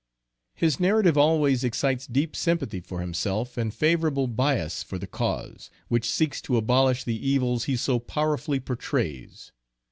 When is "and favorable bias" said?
3.55-4.81